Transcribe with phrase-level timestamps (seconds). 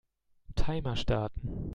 [0.55, 1.69] Timer starten.